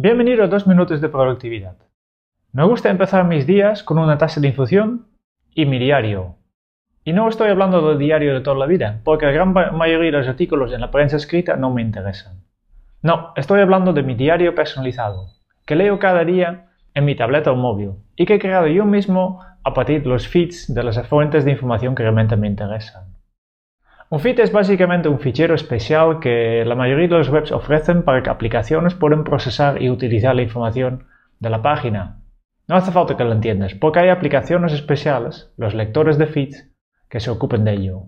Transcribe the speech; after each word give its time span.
Bienvenido 0.00 0.44
a 0.44 0.46
dos 0.46 0.68
minutos 0.68 1.00
de 1.00 1.08
productividad. 1.08 1.76
Me 2.52 2.62
gusta 2.62 2.88
empezar 2.88 3.24
mis 3.24 3.48
días 3.48 3.82
con 3.82 3.98
una 3.98 4.16
taza 4.16 4.40
de 4.40 4.46
infusión 4.46 5.08
y 5.54 5.66
mi 5.66 5.80
diario. 5.80 6.36
Y 7.02 7.12
no 7.12 7.28
estoy 7.28 7.50
hablando 7.50 7.88
del 7.88 7.98
diario 7.98 8.32
de 8.32 8.40
toda 8.40 8.56
la 8.56 8.66
vida, 8.66 9.00
porque 9.02 9.26
la 9.26 9.32
gran 9.32 9.52
mayoría 9.52 10.12
de 10.12 10.18
los 10.18 10.28
artículos 10.28 10.72
en 10.72 10.82
la 10.82 10.92
prensa 10.92 11.16
escrita 11.16 11.56
no 11.56 11.74
me 11.74 11.82
interesan. 11.82 12.44
No, 13.02 13.32
estoy 13.34 13.60
hablando 13.60 13.92
de 13.92 14.04
mi 14.04 14.14
diario 14.14 14.54
personalizado, 14.54 15.32
que 15.66 15.74
leo 15.74 15.98
cada 15.98 16.24
día 16.24 16.67
en 16.98 17.04
mi 17.04 17.14
tableta 17.14 17.52
o 17.52 17.56
móvil 17.56 17.92
y 18.16 18.26
que 18.26 18.34
he 18.34 18.38
creado 18.38 18.66
yo 18.66 18.84
mismo 18.84 19.40
a 19.62 19.72
partir 19.72 20.02
de 20.02 20.08
los 20.08 20.26
feeds 20.26 20.74
de 20.74 20.82
las 20.82 21.00
fuentes 21.06 21.44
de 21.44 21.52
información 21.52 21.94
que 21.94 22.02
realmente 22.02 22.36
me 22.36 22.48
interesan. 22.48 23.14
Un 24.10 24.20
feed 24.20 24.40
es 24.40 24.52
básicamente 24.52 25.08
un 25.08 25.20
fichero 25.20 25.54
especial 25.54 26.18
que 26.18 26.64
la 26.66 26.74
mayoría 26.74 27.08
de 27.08 27.18
los 27.18 27.28
webs 27.28 27.52
ofrecen 27.52 28.02
para 28.02 28.22
que 28.22 28.30
aplicaciones 28.30 28.94
puedan 28.94 29.22
procesar 29.22 29.80
y 29.80 29.90
utilizar 29.90 30.34
la 30.34 30.42
información 30.42 31.04
de 31.38 31.50
la 31.50 31.62
página. 31.62 32.22
No 32.66 32.74
hace 32.74 32.90
falta 32.90 33.16
que 33.16 33.24
lo 33.24 33.32
entiendas, 33.32 33.74
porque 33.74 34.00
hay 34.00 34.08
aplicaciones 34.08 34.72
especiales, 34.72 35.52
los 35.56 35.74
lectores 35.74 36.18
de 36.18 36.26
feeds, 36.26 36.70
que 37.08 37.20
se 37.20 37.30
ocupen 37.30 37.64
de 37.64 37.74
ello. 37.74 38.04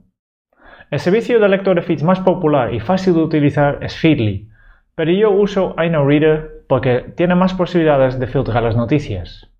El 0.91 0.99
servicio 0.99 1.39
de 1.39 1.49
lector 1.49 1.77
de 1.77 1.83
feeds 1.83 2.03
más 2.03 2.21
popular 2.21 2.75
y 2.75 2.81
fácil 2.81 3.15
de 3.15 3.21
utilizar 3.21 3.79
es 3.83 3.97
Feedly, 3.97 4.49
pero 4.97 5.13
yo 5.13 5.31
uso 5.31 5.75
iKnowReader 5.79 6.60
porque 6.71 7.01
tiene 7.17 7.35
más 7.35 7.53
posibilidades 7.53 8.21
de 8.21 8.29
filtrar 8.29 8.63
las 8.63 8.77
noticias. 8.77 9.53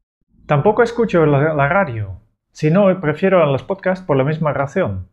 Tampoco 0.47 0.85
escucho 0.85 1.27
la, 1.27 1.69
radio, 1.69 2.21
sino 2.53 3.01
prefiero 3.01 3.43
a 3.43 3.47
los 3.47 3.65
podcasts 3.65 4.07
por 4.07 4.17
la 4.17 4.23
misma 4.23 4.53
razón. 4.53 5.09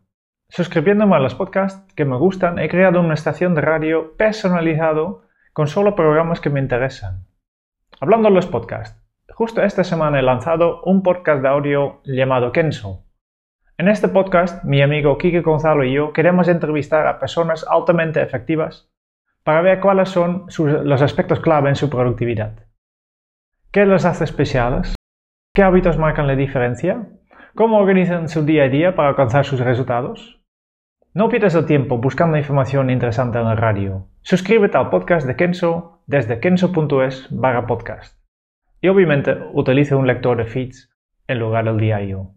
Suscribiéndome 0.48 1.16
a 1.16 1.18
los 1.18 1.34
podcasts 1.34 1.92
que 1.94 2.04
me 2.04 2.16
gustan, 2.16 2.60
he 2.60 2.68
creado 2.68 3.00
una 3.00 3.14
estación 3.14 3.56
de 3.56 3.62
radio 3.62 4.16
personalizado 4.16 5.22
con 5.52 5.66
solo 5.66 5.96
programas 5.96 6.40
que 6.40 6.50
me 6.50 6.60
interesan. 6.60 7.26
Hablando 8.00 8.28
de 8.28 8.34
los 8.36 8.46
podcasts, 8.46 9.04
justo 9.30 9.60
esta 9.64 9.82
semana 9.82 10.20
he 10.20 10.22
lanzado 10.22 10.82
un 10.84 11.02
podcast 11.02 11.42
de 11.42 11.48
audio 11.48 12.00
llamado 12.04 12.52
Kenso. 12.52 13.06
En 13.76 13.88
este 13.88 14.06
podcast, 14.06 14.62
mi 14.62 14.82
amigo 14.82 15.18
Kike 15.18 15.40
Gonzalo 15.40 15.82
y 15.82 15.94
yo 15.94 16.12
queremos 16.12 16.46
entrevistar 16.46 17.08
a 17.08 17.18
personas 17.18 17.66
altamente 17.68 18.22
efectivas 18.22 18.88
para 19.48 19.62
ver 19.62 19.80
cuáles 19.80 20.10
son 20.10 20.44
los 20.84 21.00
aspectos 21.00 21.40
clave 21.40 21.70
en 21.70 21.74
su 21.74 21.88
productividad. 21.88 22.66
¿Qué 23.72 23.86
les 23.86 24.04
hace 24.04 24.24
especiales? 24.24 24.94
¿Qué 25.54 25.62
hábitos 25.62 25.96
marcan 25.96 26.26
la 26.26 26.36
diferencia? 26.36 27.08
¿Cómo 27.54 27.78
organizan 27.78 28.28
su 28.28 28.44
día 28.44 28.64
a 28.64 28.68
día 28.68 28.94
para 28.94 29.08
alcanzar 29.08 29.46
sus 29.46 29.60
resultados? 29.60 30.42
No 31.14 31.30
pierdas 31.30 31.54
el 31.54 31.64
tiempo 31.64 31.96
buscando 31.96 32.36
información 32.36 32.90
interesante 32.90 33.38
en 33.38 33.46
el 33.46 33.56
radio. 33.56 34.08
Suscríbete 34.20 34.76
al 34.76 34.90
podcast 34.90 35.26
de 35.26 35.36
Kenso 35.36 36.02
desde 36.06 36.40
kenso.es 36.40 37.28
barra 37.30 37.66
podcast. 37.66 38.22
Y 38.82 38.88
obviamente 38.88 39.34
utilice 39.54 39.94
un 39.94 40.06
lector 40.06 40.36
de 40.36 40.44
feeds 40.44 40.90
en 41.26 41.38
lugar 41.38 41.64
del 41.64 41.78
diario. 41.78 42.34